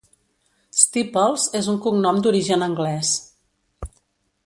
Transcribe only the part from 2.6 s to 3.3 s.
anglès.